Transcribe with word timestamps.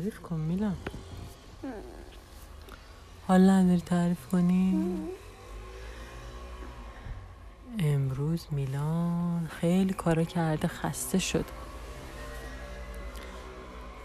تعریف 0.00 0.20
کن 0.20 0.36
میلم 0.40 0.76
حالا 3.28 3.62
نداری 3.62 3.80
تعریف 3.80 4.26
کنی؟ 4.26 4.98
امروز 7.78 8.46
میلان 8.50 9.46
خیلی 9.46 9.92
کارا 9.92 10.24
کرده 10.24 10.68
خسته 10.68 11.18
شد. 11.18 11.44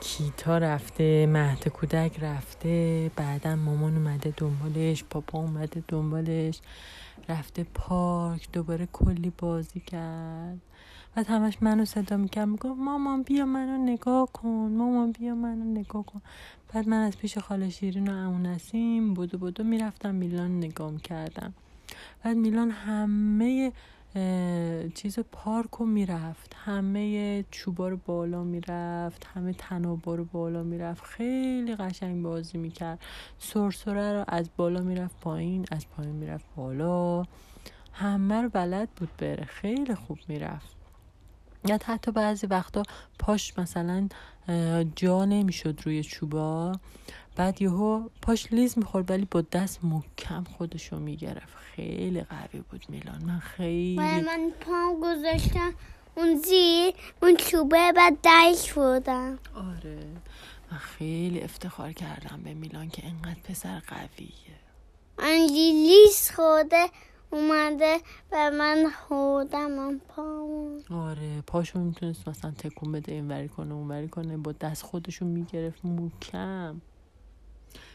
کیتا 0.00 0.58
رفته 0.58 1.26
مهد 1.26 1.68
کودک 1.68 2.18
رفته 2.20 3.10
بعدا 3.16 3.56
مامان 3.56 3.96
اومده 3.96 4.34
دنبالش 4.36 5.04
پاپا 5.04 5.38
اومده 5.38 5.82
دنبالش 5.88 6.60
رفته 7.28 7.64
پارک 7.64 8.48
دوباره 8.52 8.88
کلی 8.92 9.32
بازی 9.38 9.80
کرد. 9.80 10.60
بعد 11.16 11.26
همش 11.26 11.62
منو 11.62 11.84
صدا 11.84 12.16
می‌کرد 12.16 12.48
می‌گفت 12.48 12.80
مامان 12.80 13.22
بیا 13.22 13.44
منو 13.46 13.84
نگاه 13.84 14.32
کن 14.32 14.48
مامان 14.78 15.12
بیا 15.12 15.34
منو 15.34 15.64
نگاه 15.64 16.06
کن. 16.06 16.22
بعد 16.72 16.88
من 16.88 17.02
از 17.06 17.18
پیش 17.18 17.38
خاله 17.38 17.70
شیرین 17.70 18.08
و 18.08 18.12
امون 18.12 18.46
نسیم 18.46 19.14
بودو 19.14 19.38
بودو 19.38 19.64
می‌رفتم 19.64 20.14
میلان 20.14 20.58
نگاه 20.58 20.90
می‌کردم. 20.90 21.54
بعد 22.24 22.36
میلان 22.36 22.70
همه 22.70 23.72
چیز 24.94 25.18
پارک 25.18 25.70
رو 25.70 25.86
می‌رفت 25.86 26.56
همه 26.64 27.44
چوبا 27.50 27.88
رو 27.88 27.98
بالا 28.06 28.44
می‌رفت 28.44 29.26
همه 29.34 29.52
تنابا 29.52 30.14
رو 30.14 30.24
بالا 30.24 30.62
می‌رفت 30.62 31.04
خیلی 31.04 31.76
قشنگ 31.76 32.22
بازی 32.22 32.58
می‌کرد. 32.58 32.98
سرسره 33.38 34.12
رو 34.12 34.24
از 34.28 34.50
بالا 34.56 34.80
می‌رفت 34.80 35.20
پایین 35.20 35.66
از 35.70 35.88
پایین 35.88 36.14
می‌رفت 36.14 36.44
بالا. 36.56 37.24
همه 37.92 38.42
رو 38.42 38.48
بلد 38.48 38.88
بود 38.96 39.10
بره 39.18 39.44
خیلی 39.44 39.94
خوب 39.94 40.18
می‌رفت. 40.28 40.83
یا 41.64 41.78
حتی 41.84 42.10
بعضی 42.10 42.46
وقتا 42.46 42.82
پاش 43.18 43.58
مثلا 43.58 44.08
جا 44.96 45.24
نمی‌شد 45.24 45.80
روی 45.84 46.02
چوبا. 46.04 46.72
بعد 47.36 47.62
یهو 47.62 48.08
پاش 48.22 48.52
لیز 48.52 48.78
می‌خورد 48.78 49.10
ولی 49.10 49.28
با 49.30 49.40
دست 49.40 49.84
محکم 49.84 50.44
خودشو 50.44 50.98
می‌گرفت. 50.98 51.54
خیلی 51.76 52.20
قوی 52.20 52.60
بود 52.60 52.84
میلان. 52.88 53.24
من 53.24 53.38
خیلی 53.38 53.96
من 53.96 54.52
پام 54.60 55.00
گذاشتم 55.00 55.74
اون 56.14 56.36
زیر 56.36 56.94
اون 57.22 57.36
چوبه 57.36 57.92
بعد 57.92 58.20
دایش 58.22 58.72
بودم. 58.72 59.38
آره. 59.54 60.06
من 60.72 60.78
خیلی 60.78 61.40
افتخار 61.40 61.92
کردم 61.92 62.40
به 62.44 62.54
میلان 62.54 62.88
که 62.88 63.06
انقدر 63.06 63.40
پسر 63.44 63.78
قویه. 63.78 64.54
من 65.18 65.46
لیز 65.52 66.30
خورده. 66.30 66.86
اومده 67.34 67.98
به 68.30 68.50
من 68.50 68.90
خودم 68.90 69.70
من 69.70 70.00
پامون. 70.08 70.82
آره 70.90 71.40
پاشو 71.46 71.78
می‌تونست 71.78 72.28
مثلا 72.28 72.50
تکون 72.50 72.92
بده 72.92 73.12
اینوری 73.12 73.48
کنه 73.48 73.74
اونوری 73.74 74.08
کنه 74.08 74.36
با 74.36 74.52
دست 74.52 74.82
خودشو 74.82 75.24
می‌گرفت 75.24 75.84
موکم. 75.84 76.80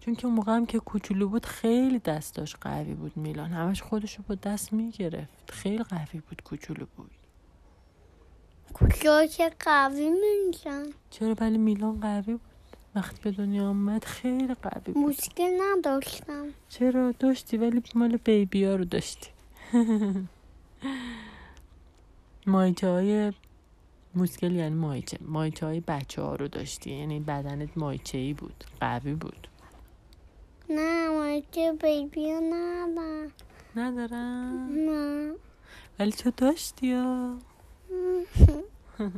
چون 0.00 0.14
که 0.14 0.26
اون 0.26 0.34
موقع 0.34 0.52
هم 0.52 0.66
که 0.66 0.78
کوچولو 0.78 1.28
بود 1.28 1.46
خیلی 1.46 1.98
دستاش 1.98 2.56
قوی 2.56 2.94
بود 2.94 3.16
میلان. 3.16 3.50
همش 3.50 3.82
خودشو 3.82 4.22
با 4.28 4.34
دست 4.34 4.72
می‌گرفت. 4.72 5.50
خیلی 5.50 5.82
قوی 5.82 6.20
بود 6.28 6.42
کوچولو 6.44 6.86
بود. 6.96 7.10
کوچولو 8.74 9.26
که 9.26 9.52
قوی 9.60 10.10
میشن. 10.48 10.84
چرا؟ 11.10 11.34
ولی 11.40 11.58
میلان 11.58 12.00
قوی 12.00 12.32
بود. 12.32 12.49
وقتی 12.94 13.18
به 13.22 13.30
دنیا 13.30 13.68
آمد 13.68 14.04
خیلی 14.04 14.54
قوی 14.54 14.92
بود. 14.92 15.04
مشکل 15.04 15.50
نداشتم. 15.60 16.46
چرا؟ 16.68 17.12
داشتی 17.18 17.56
ولی 17.56 17.82
مال 17.94 18.16
بیبی 18.16 18.64
ها 18.64 18.74
رو 18.74 18.84
داشتی. 18.84 19.28
مایچه 22.46 22.88
های 22.88 23.32
مشکل 24.14 24.52
یعنی 24.52 24.74
مایچه. 24.74 25.18
مایچه 25.20 25.66
های 25.66 25.80
بچه 25.80 26.22
ها 26.22 26.34
رو 26.36 26.48
داشتی. 26.48 26.90
یعنی 26.90 27.20
بدنت 27.20 27.78
مایچه 27.78 28.18
ای 28.18 28.32
بود. 28.34 28.64
قوی 28.80 29.14
بود. 29.14 29.48
نه 30.70 31.08
مایچه 31.08 31.72
بیبی 31.72 32.30
ها 32.32 32.40
ندارم. 32.40 33.32
ندارم؟ 33.76 34.68
نه. 34.72 35.32
ولی 35.98 36.12
تو 36.12 36.32
داشتی 36.36 36.86
یا 36.86 37.34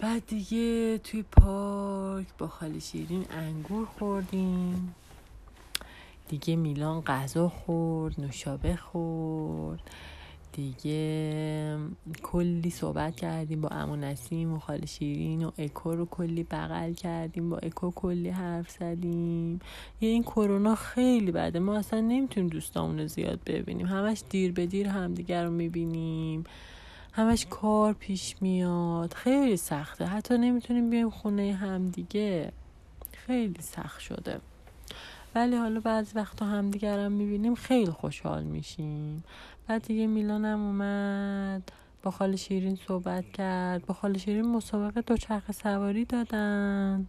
بعد 0.00 0.26
دیگه 0.26 0.98
توی 0.98 1.22
پارک 1.22 2.26
با 2.38 2.46
خالی 2.46 2.80
شیرین 2.80 3.24
انگور 3.30 3.86
خوردیم. 3.86 4.94
دیگه 6.28 6.56
میلان 6.56 7.00
غذا 7.00 7.48
خورد 7.48 8.20
نوشابه 8.20 8.76
خورد. 8.76 9.80
دیگه 10.52 11.78
کلی 12.22 12.70
صحبت 12.70 13.16
کردیم 13.16 13.60
با 13.60 13.68
امو 13.68 13.96
نسیم 13.96 14.52
و 14.52 14.58
خاله 14.58 14.86
شیرین 14.86 15.44
و 15.44 15.50
اکو 15.58 15.94
رو 15.94 16.06
کلی 16.06 16.42
بغل 16.42 16.92
کردیم 16.92 17.50
با 17.50 17.58
اکو 17.58 17.90
کلی 17.90 18.28
حرف 18.28 18.70
زدیم. 18.70 19.60
یه 20.00 20.08
این 20.08 20.22
کرونا 20.22 20.74
خیلی 20.74 21.32
بده. 21.32 21.58
ما 21.58 21.76
اصلا 21.76 22.00
نمی‌تونیم 22.00 22.48
دوستامون 22.50 22.98
رو 22.98 23.06
زیاد 23.06 23.40
ببینیم. 23.46 23.86
همش 23.86 24.22
دیر 24.30 24.52
به 24.52 24.66
دیر 24.66 24.88
همدیگر 24.88 25.44
رو 25.44 25.50
می‌بینیم. 25.50 26.44
همش 27.20 27.46
کار 27.50 27.92
پیش 27.92 28.36
میاد. 28.40 29.14
خیلی 29.14 29.56
سخته. 29.56 30.06
حتی 30.06 30.38
نمی‌تونیم 30.38 30.90
بیایم 30.90 31.10
خونه 31.10 31.52
همدیگه 31.52 32.52
خیلی 33.12 33.62
سخت 33.62 34.00
شده. 34.00 34.40
ولی 35.34 35.56
حالا 35.56 35.80
بعضی 35.80 36.18
وقتا 36.18 36.46
همدیگرم 36.46 37.12
می‌بینیم 37.12 37.54
خیلی 37.54 37.90
خوشحال 37.90 38.42
میشیم. 38.42 39.24
بعد 39.66 39.82
دیگه 39.82 40.06
میلانم 40.06 40.60
اومد. 40.60 41.72
با 42.02 42.10
خاله 42.10 42.36
شیرین 42.36 42.78
صحبت 42.86 43.32
کرد. 43.32 43.86
با 43.86 43.94
خاله 43.94 44.18
شیرین 44.18 44.46
مسابقه 44.46 45.00
دوچرخه 45.00 45.52
سواری 45.52 46.04
دادن. 46.04 47.06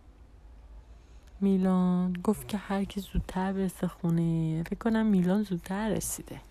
میلان 1.41 2.13
گفت 2.23 2.47
که 2.47 2.57
هر 2.57 2.83
کی 2.83 2.99
زودتر 2.99 3.53
برسه 3.53 3.87
خونه. 3.87 4.63
فکر 4.63 4.79
کنم 4.79 5.05
میلان 5.05 5.43
زودتر 5.43 5.89
رسیده. 5.89 6.41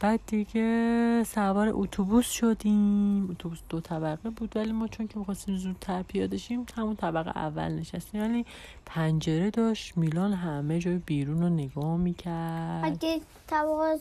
بعد 0.00 0.20
دیگه 0.26 1.24
سوار 1.26 1.70
اتوبوس 1.72 2.30
شدیم. 2.30 3.30
اتوبوس 3.30 3.58
دو 3.68 3.80
طبقه 3.80 4.30
بود 4.30 4.56
ولی 4.56 4.72
ما 4.72 4.88
چون 4.88 5.06
که 5.08 5.18
می‌خواستیم 5.18 5.56
زودتر 5.56 6.02
پیاده 6.02 6.36
شیم 6.36 6.66
همون 6.76 6.96
طبقه 6.96 7.30
اول 7.30 7.68
نشستیم. 7.68 8.20
ولی 8.20 8.46
پنجره 8.86 9.50
داشت 9.50 9.96
میلان 9.98 10.32
همه 10.32 10.78
جای 10.78 10.96
بیرون 10.96 11.40
رو 11.40 11.48
نگاه 11.48 11.96
می‌کرد. 11.96 12.84
اگه 12.84 13.20
طبقه 13.46 13.98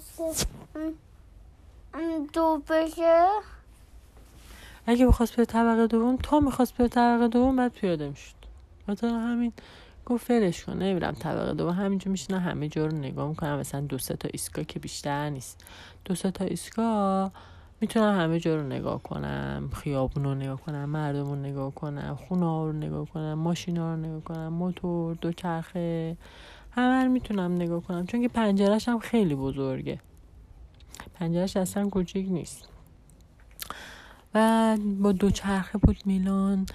دو 2.33 2.61
بشه؟ 2.69 3.27
اگه 4.85 5.07
بخواست 5.07 5.35
به 5.35 5.45
طبقه 5.45 5.87
دوم 5.87 6.17
تا 6.23 6.39
می‌خواست 6.39 6.73
به 6.77 6.87
طبقه 6.87 7.27
دوم 7.27 7.55
بعد 7.55 7.71
پیاده 7.71 8.09
می‌شد. 8.09 8.35
مثلا 8.87 9.19
همین 9.19 9.53
گفت 10.07 10.25
فرش 10.25 10.65
کن 10.65 10.73
نمیرم 10.73 11.11
طبقه 11.11 11.53
دوم 11.53 11.73
همینجا 11.73 12.11
میشینم 12.11 12.39
همه 12.39 12.67
جا 12.67 12.85
رو 12.85 12.97
نگاه 12.97 13.29
می‌کنم 13.29 13.59
مثلا 13.59 13.81
دو 13.81 13.97
سه 13.97 14.15
تا 14.15 14.29
ایستگاه 14.31 14.65
که 14.65 14.79
بیشتر 14.79 15.29
نیست. 15.29 15.65
دو 16.05 16.15
سه 16.15 16.31
تا 16.31 16.45
ایستگاه 16.45 17.31
می‌تونم 17.81 18.19
همه 18.19 18.39
جا 18.39 18.55
رو 18.55 18.63
نگاه 18.63 19.03
کنم 19.03 19.69
خیابون 19.73 20.23
رو 20.23 20.35
نگاه 20.35 20.61
کنم 20.61 20.89
مردم 20.89 21.25
رو 21.25 21.35
نگاه 21.35 21.71
کنم 21.71 22.15
خونه 22.27 22.45
رو 22.45 22.73
نگاه 22.73 23.05
کنم 23.05 23.33
ماشین 23.33 23.77
رو 23.77 23.95
نگاه 23.95 24.21
کنم 24.21 24.47
موتور 24.47 25.15
دوچرخه 25.15 26.17
همه 26.71 27.03
رو 27.03 27.11
می‌تونم 27.11 27.55
نگاه 27.55 27.81
کنم. 27.81 28.05
چون 28.05 28.21
که 28.21 28.27
پنجرش 28.27 28.89
هم 28.89 28.99
خیلی 28.99 29.35
بزرگه. 29.35 29.99
پنجرش 31.13 31.57
اصلا 31.57 31.89
کوچیک 31.89 32.27
نیست. 32.29 32.69
و 34.37 34.77
با 34.99 35.11
دوچرخه 35.11 35.77
بود 35.77 35.97
میلان 36.05 36.65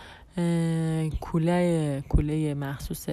کوله 1.20 2.02
کوله 2.08 2.54
مخصوص 2.54 3.08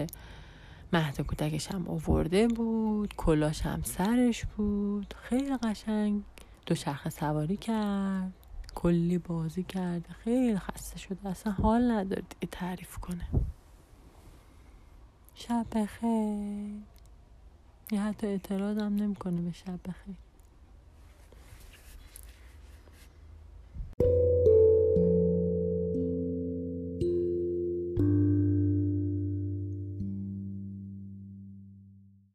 مهد 0.93 1.21
کودکش 1.21 1.71
هم 1.71 1.87
آورده 1.87 2.47
بود 2.47 3.13
کلاش 3.17 3.61
هم 3.61 3.81
سرش 3.83 4.45
بود. 4.45 5.13
خیلی 5.21 5.57
قشنگ 5.57 6.23
دوچرخه 6.65 7.09
سواری 7.09 7.57
کرد 7.57 8.33
کلی 8.75 9.17
بازی 9.17 9.63
کرده 9.63 10.09
خیلی 10.23 10.59
خسته 10.59 10.97
شده 10.99 11.29
اصلا 11.29 11.53
حال 11.53 11.91
نداره 11.91 12.23
دیگه 12.29 12.47
تعریف 12.51 12.97
کنه. 12.97 13.27
شب 15.35 15.65
بخیر. 15.71 16.75
یه 17.91 18.01
حتی 18.01 18.27
اعتراض 18.27 18.77
هم 18.77 18.95
نمی‌کنه 18.95 19.41
به 19.41 19.51
شب 19.51 19.79
بخیر. 19.87 20.28